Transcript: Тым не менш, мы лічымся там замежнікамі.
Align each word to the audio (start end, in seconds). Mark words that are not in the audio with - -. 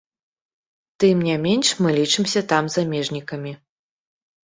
Тым 1.03 1.17
не 1.27 1.35
менш, 1.43 1.67
мы 1.85 1.89
лічымся 1.99 2.41
там 2.53 2.71
замежнікамі. 2.77 3.53